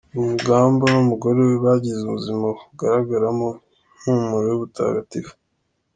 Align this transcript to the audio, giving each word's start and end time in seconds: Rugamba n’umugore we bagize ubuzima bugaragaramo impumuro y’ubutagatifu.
Rugamba 0.29 0.83
n’umugore 0.93 1.39
we 1.47 1.55
bagize 1.65 2.01
ubuzima 2.05 2.45
bugaragaramo 2.59 3.49
impumuro 3.99 4.43
y’ubutagatifu. 4.49 5.33